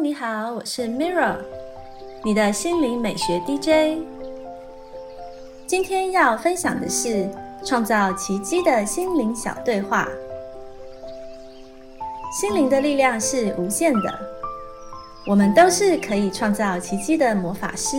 [0.00, 1.38] 你好，我是 Mirror，
[2.24, 3.98] 你的心灵美学 DJ。
[5.66, 7.28] 今天要分享的是
[7.64, 10.08] 创造奇迹的心灵小对话。
[12.40, 14.14] 心灵的力量是无限的，
[15.26, 17.96] 我们都是可以创造奇迹的魔法师，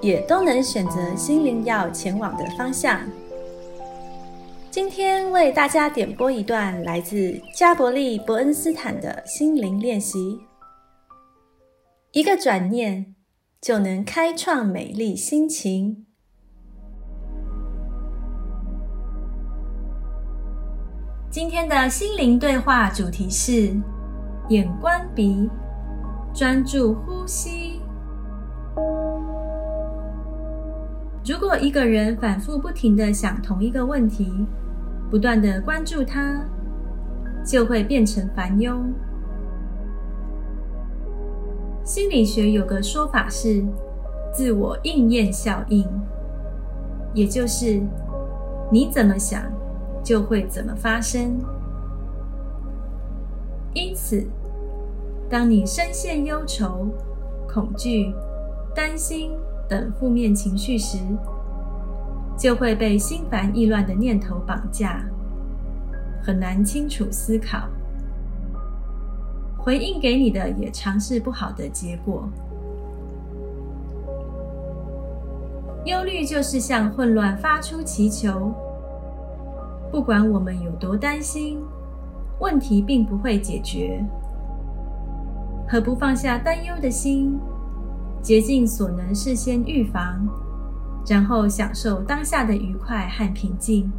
[0.00, 2.98] 也都能选择心灵要前往的方向。
[4.70, 10.40] 今天为大家点播一段来自加伯利·伯恩斯坦的心灵练习。
[12.14, 13.16] 一个转念
[13.60, 16.06] 就能开创美丽心情。
[21.28, 23.74] 今天的心灵对话主题是：
[24.48, 25.50] 眼观鼻，
[26.32, 27.80] 专注呼吸。
[31.26, 34.46] 如果一个人反复不停的想同一个问题，
[35.10, 36.48] 不断的关注它，
[37.44, 38.80] 就会变成烦忧。
[41.84, 43.62] 心理学有个说法是
[44.32, 45.86] 自我应验效应，
[47.12, 47.78] 也就是
[48.72, 49.42] 你怎么想，
[50.02, 51.38] 就会怎么发生。
[53.74, 54.26] 因此，
[55.28, 56.88] 当你深陷忧愁、
[57.46, 58.14] 恐惧、
[58.74, 59.32] 担心
[59.68, 60.96] 等负面情绪时，
[62.38, 65.04] 就会被心烦意乱的念头绑架，
[66.22, 67.68] 很难清楚思考。
[69.64, 72.28] 回应给你的也尝试不好的结果。
[75.86, 78.52] 忧虑就是向混乱发出祈求。
[79.90, 81.62] 不管我们有多担心，
[82.40, 84.04] 问题并不会解决。
[85.66, 87.40] 何不放下担忧的心，
[88.20, 90.28] 竭尽所能事先预防？
[91.06, 93.90] 然后享受当下的愉快和平静，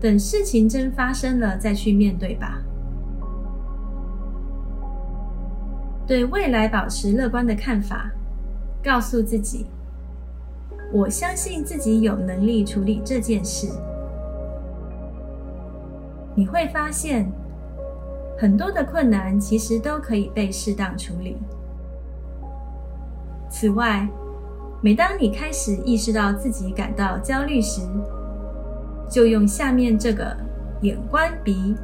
[0.00, 2.60] 等事情真发生了再去面对吧。
[6.06, 8.10] 对未来保持乐观的看法，
[8.82, 9.66] 告诉自己
[10.92, 13.68] ：“我相信自己有能力处理这件事。”
[16.34, 17.30] 你会发现，
[18.38, 21.36] 很多的困难其实都可以被适当处理。
[23.48, 24.08] 此外，
[24.80, 27.82] 每当你开始意识到自己感到焦虑时，
[29.08, 30.36] 就用下面这个
[30.80, 31.76] 眼观鼻、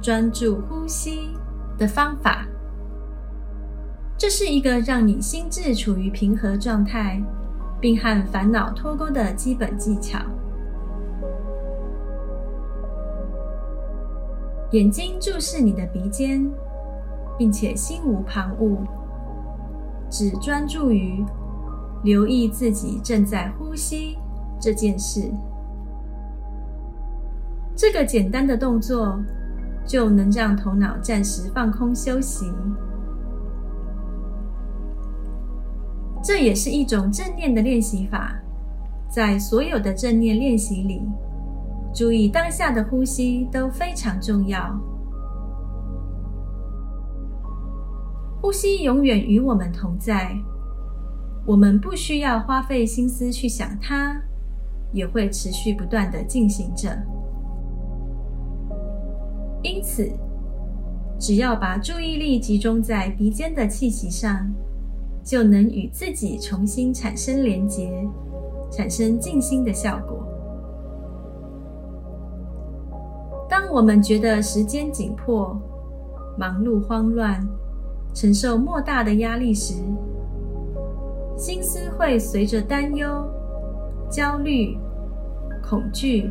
[0.00, 1.28] 专注呼吸
[1.76, 2.46] 的方法。
[4.22, 7.20] 这是一个让你心智处于平和状态，
[7.80, 10.20] 并和烦恼脱钩的基本技巧。
[14.70, 16.48] 眼睛注视你的鼻尖，
[17.36, 18.76] 并且心无旁骛，
[20.08, 21.24] 只专注于。
[22.04, 24.16] 留意自己正在呼吸
[24.60, 25.32] 这件事，
[27.74, 29.18] 这个简单的动作
[29.84, 32.52] 就能让头脑暂时放空休息。
[36.22, 38.40] 这也是一种正念的练习法，
[39.10, 41.02] 在所有的正念练习里，
[41.92, 44.78] 注意当下的呼吸都非常重要。
[48.40, 50.36] 呼吸永远与我们同在。
[51.44, 54.22] 我们不需要花费心思去想它，
[54.92, 56.96] 也会持续不断的进行着。
[59.62, 60.08] 因此，
[61.18, 64.52] 只要把注意力集中在鼻尖的气息上，
[65.24, 68.06] 就能与自己重新产生连结，
[68.70, 70.26] 产生静心的效果。
[73.48, 75.56] 当我们觉得时间紧迫、
[76.38, 77.46] 忙碌慌乱、
[78.14, 79.74] 承受莫大的压力时，
[81.36, 83.24] 心思会随着担忧、
[84.10, 84.76] 焦虑、
[85.62, 86.30] 恐惧、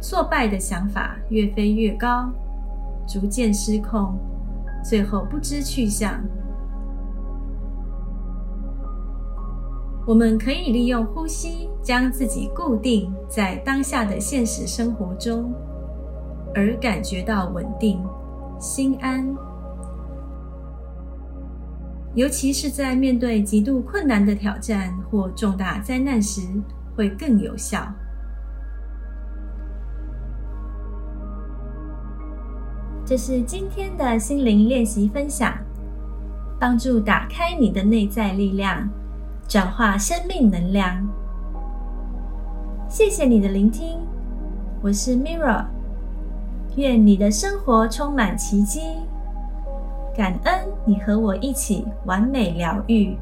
[0.00, 2.30] 挫败的想法越飞越高，
[3.06, 4.18] 逐渐失控，
[4.82, 6.20] 最后不知去向。
[10.08, 15.52] 我们可以利用呼吸，将自己固定在当下的现实生活中，
[16.54, 18.02] 而感觉到稳定、
[18.58, 19.36] 心安。
[22.14, 26.40] 尤其是在面对极度困难的挑战或重大灾难时，
[26.96, 27.86] 会更有效。
[33.04, 35.52] 这是今天的心灵练习分享，
[36.58, 38.88] 帮助打开你的内在力量，
[39.48, 41.08] 转化生命能量。
[42.86, 43.98] 谢谢你的聆听，
[44.82, 45.64] 我是 Mirror，
[46.76, 48.82] 愿你的生活充满奇迹。
[50.14, 53.16] 感恩你和我一起完美疗愈。